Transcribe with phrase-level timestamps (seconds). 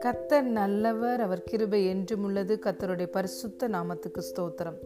[0.00, 2.58] கத்தர் நல்லவர் அவர் கிருபை என்றும் உள்ளது.
[2.62, 4.76] கத்தருடைய பரிசுத்த நாமத்துக்கு ஸ்தோத்திரம்.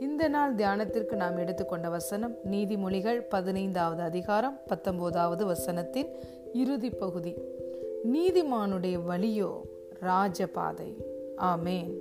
[0.00, 6.08] இந்த நாள் தியானத்திற்கு நாம் எடுத்துக்கொண்ட வசனம் நீதிமொழிகள் பதினைந்தாவது அதிகாரம் பத்தொன்பதாவது வசனத்தின்
[6.52, 7.34] இறுதி பகுதி.
[8.12, 9.60] நீதிமானுடைய வழியோ
[10.02, 10.94] ராஜபாதை.
[11.36, 11.94] ஆமேன்.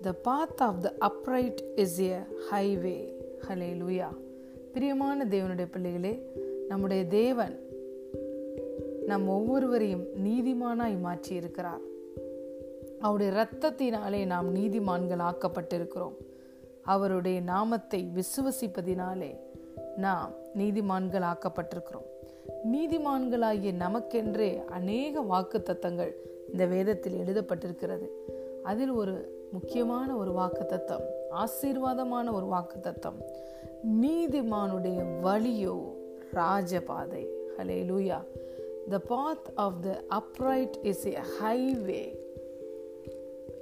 [0.00, 2.16] The path of the upright is a
[2.50, 3.14] highway
[3.76, 4.08] hallelujah
[4.72, 6.22] பிரியமான தேவனுடைய பிள்ளைகளே
[6.68, 7.60] நம்முடைய தேவன்
[9.06, 11.80] நம் ஒவ்வொருவரையும் நீதிமானாய் மாற்றி இருக்கிறார்
[13.00, 16.14] அவருடைய இரத்தத்தினாலே நாம் நீதிமான்கள் ஆக்கப்பட்டிருக்கிறோம்
[16.82, 19.36] அவருடைய நாமத்தை விசுவசிப்பதினாலே
[19.96, 22.08] நாம் நீதிமான்கள் ஆக்கப்பட்டிருக்கிறோம்
[22.72, 26.12] நீதிமான்களாகிய நமக்கென்றே அநேக வாக்கு தத்தங்கள்
[26.50, 28.08] இந்த வேதத்தில் எழுதப்பட்டிருக்கிறது.
[28.62, 33.18] அதில் ஒரு முக்கியமான ஒரு வாக்கு தத்தம் ஆசீர்வாதமான ஒரு வாக்கு தத்தம்
[34.02, 35.92] நீதிமானுடைய வழியோ
[36.34, 37.26] ராஜபாதை.
[37.90, 38.24] Hallelujah
[38.88, 42.18] the path of the upright is a highway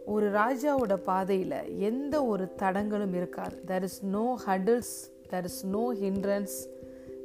[0.06, 3.56] ஒரு ராஜாவோட பாதையில் எந்த ஒரு தடங்களும் இருக்காது.
[3.66, 4.94] There is no hurdles
[5.30, 6.56] there is no hindrance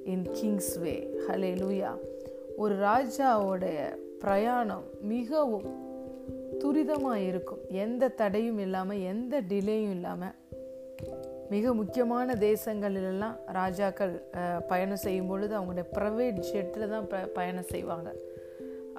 [0.06, 1.10] in king's way
[1.56, 1.98] hallelujah
[2.58, 5.92] ஒரு ராஜாவோடைய பிரயாணம் மிகவும்
[6.64, 10.36] துரிதமாக இருக்கும் எந்த தடையும் இல்லாமல் எந்த டிலேயும் இல்லாமல்
[11.54, 14.14] மிக முக்கியமான தேசங்களிலெல்லாம் ராஜாக்கள்
[14.68, 18.10] பயணம் செய்யும் பொழுது அவங்களுடைய ப்ரைவேட் ஜெட்டில் தான் ப பயணம் செய்வாங்க.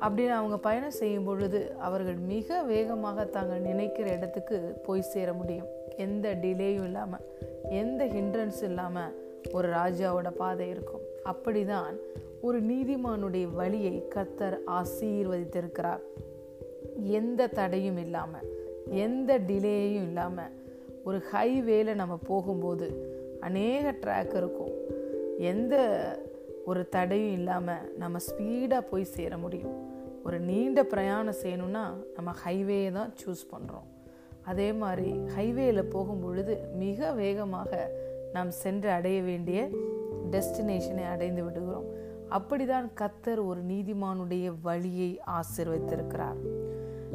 [0.05, 5.71] அப்படின்னு அவங்க பயணம் செய்யும் பொழுது அவர்கள் மிக வேகமாக தாங்கள் நினைக்கிற இடத்துக்கு போய் சேர முடியும்.
[5.97, 7.25] எந்த டிலேயும் இல்லாமல்
[7.83, 9.15] எந்த ஹிண்ட்ரன்ஸ் இல்லாமல்
[9.53, 11.05] ஒரு ராஜாவோட பாதை இருக்கும்.
[11.33, 11.97] அப்படிதான்
[12.41, 16.03] ஒரு நீதிமானுடைய வழியை கத்தர் ஆசீர்வதித்திருக்கிறார்.
[17.03, 18.49] எந்த தடையும் இல்லாமல்
[19.05, 20.53] எந்த டிலேயும் இல்லாமல்
[21.05, 22.87] ஒரு ஹைவேல நம்ம போகும்போது
[23.41, 24.73] அநேக ட்ராக் இருக்கும்.
[25.39, 25.75] எந்த
[26.65, 29.77] ஒரு தடையும் இல்லாமல் நம்ம ஸ்பீடாக போய் சேர முடியும்.
[30.25, 33.89] ஒரு நீண்ட பிரயாணம் செய்யணும்னா நம்ம ஹைவே தான் சூஸ் பண்ணுறோம்
[34.45, 37.91] அதே மாதிரி ஹைவேயில் போகும் பொழுது மிக வேகமாக
[38.33, 39.69] நாம் சென்று அடைய வேண்டிய
[40.31, 41.87] டெஸ்டினேஷனை அடைந்து விடுகிறோம்.
[42.31, 46.39] அப்படிதான் கத்தர் ஒரு நீதிமானுடைய வழியை ஆசிர்வதித்திருக்கிறார்.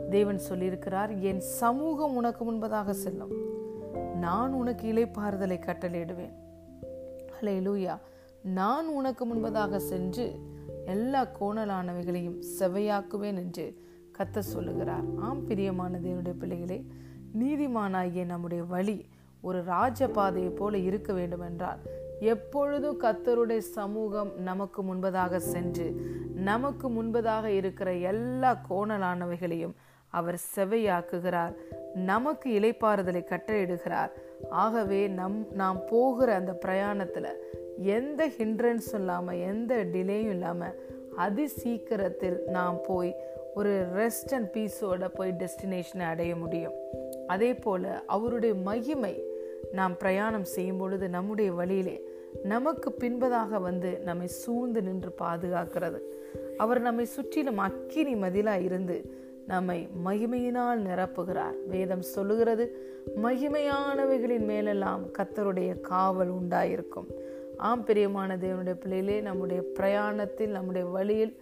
[0.09, 3.31] தேவன் சொல்லியிருக்கிறார் என் சமூகம் உனக்கு முன்பதாக செல்லும்.
[4.15, 6.33] நான் உனக்கு இலைப்பாறுதலை கட்டளையிடுவேன்.
[7.39, 7.97] ஹலே லூயா
[8.43, 10.39] நான் உனக்கு முன்பதாக சென்று
[10.85, 15.03] எல்லா கோணலானவைகளையும் செவையாக்குவேன் என்று கத்த சொல்லுகிறார்.
[15.17, 16.85] ஆம் பிரியமான தேவனுடைய பிள்ளைகளே
[17.39, 19.05] நீதிமானாகிய நம்முடைய வழி
[19.41, 21.79] ஒரு ராஜபாதையை போல இருக்க வேண்டும் என்றால்
[22.19, 26.01] எப்பொழுதும் கத்தருடைய சமூகம் நமக்கு முன்பதாக சென்று
[26.35, 29.73] நமக்கு முன்பதாக இருக்கிற எல்லா கோணலானவைகளையும்
[30.09, 31.53] அவர் செவையாக்குகிறார்.
[31.93, 34.09] நமக்கு இலைப்பாறுதலை கட்டளையிடுகிறார்.
[34.49, 37.31] ஆகவே நம் நாம் போகிற அந்த பிரயாணத்தில்
[37.77, 40.75] எந்த ஹிண்ட்ரன்ஸும் இல்லாமல் எந்த டிலேயும் இல்லாமல்
[41.15, 43.15] அதி சீக்கிரத்தில் நாம் போய்
[43.55, 46.73] ஒரு ரெஸ்ட் அண்ட் பீஸோட போய் டெஸ்டினேஷனை அடைய முடியும்.
[47.27, 49.23] அதே போல் அவருடைய மகிமை
[49.71, 52.01] நாம் பிரயாணம் செய்யும் பொழுது நம்முடைய வழியிலே
[52.43, 55.99] நமக்கு பின்பதாக வந்து நம்மை சூழ்ந்து நின்று பாதுகாக்கிறது.
[56.57, 61.57] அவர் நம்மை சுற்றிலும் அக்கினி மதிலாக இருந்து நம்மை மகிமையினால் நிரப்புகிறார்.
[61.67, 62.63] வேதம் சொல்லுகிறது
[63.23, 67.07] மகிமையானவைகளின் மேலெல்லாம் கத்தருடைய காவல் உண்டாயிருக்கும்.
[67.57, 71.33] ஆம் பிரியமான தேவனுடைய பிள்ளையிலே நம்முடைய பிரயாணத்தில் நம்முடைய வழியில்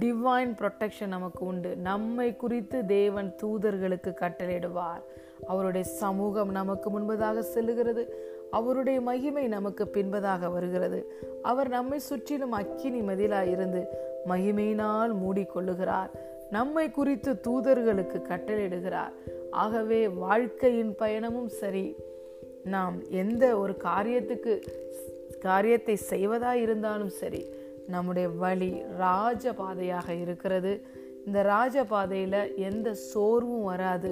[0.00, 1.76] டிவைன் ப்ரொட்டெக்ஷன் நமக்கு உண்டு.
[1.76, 5.02] நம்மை குறித்து தேவன் தூதர்களுக்கு கட்டளையிடுவார்.
[5.46, 8.04] அவருடைய சமூகம் நமக்கு முன்பதாக செல்லுகிறது.
[8.50, 11.00] அவருடைய மகிமை நமக்கு பின்பதாக வருகிறது.
[11.42, 13.86] அவர் நம்மை சுற்றிலும் அக்கினி மதிலாய் இருந்து
[14.28, 16.12] மகிமையினால் மூடிக்கொள்ளுகிறார்.
[16.50, 19.12] நம்மை குறித்து தூதர்களுக்கு கட்டளையிடுகிறார்.
[19.50, 21.96] ஆகவே வாழ்க்கையின் பயணமும் சரி.
[22.64, 24.62] நாம் எந்த ஒரு காரியத்துக்கு
[25.40, 27.44] காரியத்தை செய்வதா இருந்தாலும் சரி
[27.86, 30.86] நம்முடைய வழி ராஜபாதையாக இருக்கிறது.
[31.26, 34.10] இந்த ராஜபாதையில் எந்த சோர்வும் வராது.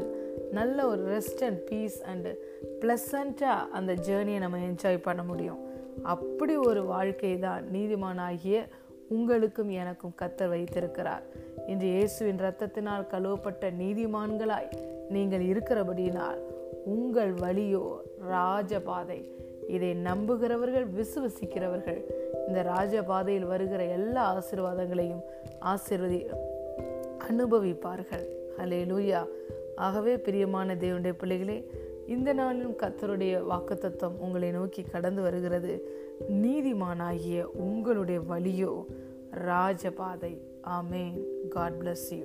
[0.53, 2.34] நல்ல ஒரு ரெஸ்ட் அண்ட் பீஸ் அண்டு
[2.81, 5.66] ப்ளசண்ட்டாக அந்த ஜேர்னியை நம்ம என்ஜாய் பண்ண முடியும்.
[6.03, 8.65] அப்படி ஒரு வாழ்க்கை தான் நீதிமானாகிய
[9.09, 11.22] உங்களுக்கும் எனக்கும் கத்தர் வைத்திருக்கிறார்.
[11.66, 14.71] இன்று இயேசுவின் இரத்தத்தினால் கழுவப்பட்ட நீதிமான்களாய்
[15.09, 16.41] நீங்கள் இருக்கிறபடியினால்
[16.84, 17.84] உங்கள் வழியோ
[18.31, 19.21] ராஜபாதை.
[19.69, 22.01] இதை நம்புகிறவர்கள் விசுவசிக்கிறவர்கள்
[22.49, 25.22] இந்த ராஜபாதையில் வருகிற எல்லா ஆசீர்வாதங்களையும்
[25.65, 26.21] ஆசிர்வதி
[27.28, 28.25] அனுபவிப்பார்கள்.
[28.59, 29.25] ஹலே லூயா
[29.77, 31.71] ஆகவே பிரியமான தேவனுடைய பிள்ளைகளே
[32.07, 35.72] இந்த நாளிலும் கத்தருடைய வாக்குத்தத்தம் உங்களை நோக்கி கடந்து வருகிறது.
[36.26, 38.84] நீதிமானாகிய உங்களுடைய வழியோ?
[39.30, 40.38] ராஜபாதை.
[40.66, 41.48] ஆமேன்.
[41.48, 42.24] God bless you